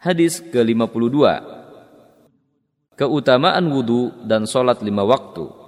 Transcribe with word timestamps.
Hadis 0.00 0.40
ke-52. 0.40 1.12
Keutamaan 2.96 3.68
wudu 3.68 4.08
dan 4.24 4.48
solat 4.48 4.80
lima 4.80 5.04
waktu. 5.04 5.60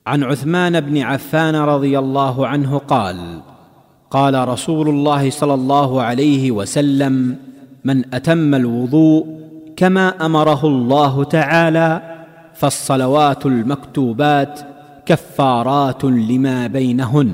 عن 0.00 0.26
عثمان 0.26 0.80
بن 0.80 0.96
عفان 0.98 1.54
رضي 1.54 1.94
الله 1.94 2.36
عنه 2.46 2.72
قال 2.90 3.18
قال 4.10 4.34
رسول 4.48 4.88
الله 4.88 5.30
صلى 5.30 5.54
الله 5.54 5.90
عليه 6.02 6.50
وسلم 6.50 7.14
من 7.84 8.14
اتم 8.14 8.54
الوضوء 8.54 9.22
كما 9.76 10.26
امره 10.26 10.62
الله 10.66 11.14
تعالى 11.24 11.90
فالصلوات 12.54 13.46
المكتوبات 13.46 14.54
كفارات 15.06 16.02
لما 16.04 16.66
بينهن 16.66 17.30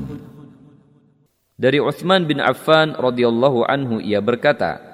Dari 1.57 1.81
Uthman 1.81 2.29
bin 2.29 2.37
Affan 2.37 2.93
radhiyallahu 2.93 3.65
anhu 3.65 3.97
ia 4.05 4.21
berkata, 4.21 4.86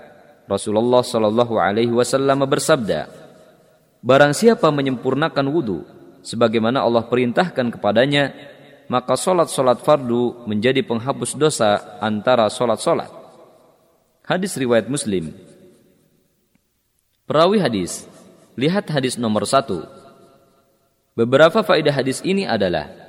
Rasulullah 0.50 1.02
shallallahu 1.02 1.54
alaihi 1.58 1.93
wasallam 1.95 2.43
bersabda, 2.46 3.08
Barang 4.03 4.35
siapa 4.35 4.67
menyempurnakan 4.75 5.46
wudu 5.46 5.86
sebagaimana 6.26 6.82
Allah 6.82 7.07
perintahkan 7.07 7.79
kepadanya, 7.79 8.34
maka 8.90 9.14
solat-solat 9.14 9.79
fardu 9.82 10.43
menjadi 10.50 10.82
penghapus 10.82 11.39
dosa 11.39 11.98
antara 12.03 12.50
solat-solat. 12.50 13.11
Hadis 14.26 14.58
riwayat 14.58 14.90
Muslim. 14.90 15.31
Perawi 17.26 17.62
hadis, 17.62 18.11
lihat 18.59 18.90
hadis 18.90 19.14
nomor 19.14 19.46
satu. 19.46 19.86
Beberapa 21.14 21.62
faedah 21.62 21.95
hadis 21.95 22.18
ini 22.26 22.43
adalah 22.48 23.03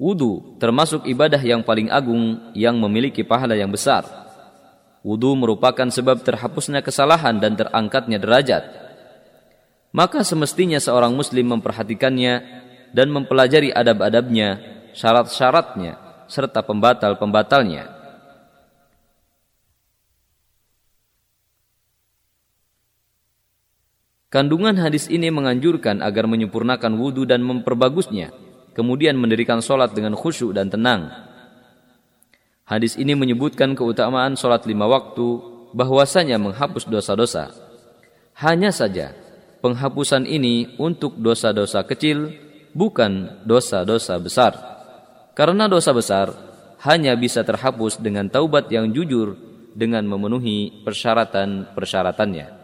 Wudu 0.00 0.56
termasuk 0.56 1.04
ibadah 1.04 1.36
yang 1.44 1.60
paling 1.60 1.92
agung 1.92 2.40
yang 2.56 2.80
memiliki 2.80 3.20
pahala 3.20 3.52
yang 3.52 3.68
besar. 3.68 4.29
Wudu 5.00 5.32
merupakan 5.32 5.88
sebab 5.88 6.20
terhapusnya 6.20 6.84
kesalahan 6.84 7.40
dan 7.40 7.56
terangkatnya 7.56 8.20
derajat. 8.20 8.62
Maka 9.96 10.22
semestinya 10.22 10.76
seorang 10.76 11.16
muslim 11.16 11.56
memperhatikannya 11.56 12.34
dan 12.92 13.08
mempelajari 13.08 13.72
adab-adabnya, 13.72 14.60
syarat-syaratnya, 14.92 16.26
serta 16.28 16.62
pembatal-pembatalnya. 16.62 17.98
Kandungan 24.30 24.78
hadis 24.78 25.10
ini 25.10 25.26
menganjurkan 25.32 26.06
agar 26.06 26.30
menyempurnakan 26.30 26.94
wudu 26.94 27.26
dan 27.26 27.42
memperbagusnya 27.42 28.30
kemudian 28.74 29.18
mendirikan 29.18 29.60
sholat 29.60 29.92
dengan 29.92 30.14
khusyuk 30.16 30.54
dan 30.54 30.70
tenang. 30.70 31.29
Hadis 32.70 32.94
ini 32.94 33.18
menyebutkan 33.18 33.74
keutamaan 33.74 34.38
sholat 34.38 34.62
lima 34.62 34.86
waktu, 34.86 35.42
bahwasanya 35.74 36.38
menghapus 36.38 36.86
dosa-dosa. 36.86 37.50
Hanya 38.38 38.70
saja, 38.70 39.10
penghapusan 39.58 40.22
ini 40.22 40.78
untuk 40.78 41.18
dosa-dosa 41.18 41.82
kecil, 41.82 42.30
bukan 42.70 43.42
dosa-dosa 43.42 44.22
besar. 44.22 44.52
Karena 45.34 45.66
dosa 45.66 45.90
besar 45.90 46.30
hanya 46.86 47.18
bisa 47.18 47.42
terhapus 47.42 47.98
dengan 47.98 48.30
taubat 48.30 48.70
yang 48.70 48.94
jujur 48.94 49.34
dengan 49.74 50.06
memenuhi 50.06 50.86
persyaratan-persyaratannya. 50.86 52.59